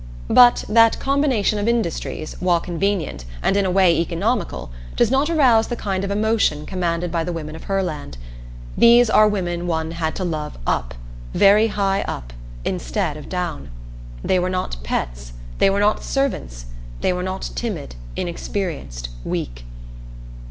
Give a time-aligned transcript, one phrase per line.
[0.31, 5.67] But that combination of industries, while convenient, and in a way economical, does not arouse
[5.67, 8.17] the kind of emotion commanded by the women of Herland.
[8.75, 10.95] These were women one had to love "up,"
[11.35, 12.33] very high up,
[12.65, 13.69] instead of down.
[14.23, 15.33] They were not pets.
[15.59, 16.65] They were not servants.
[17.01, 19.65] They were not timid, inexperienced, weak.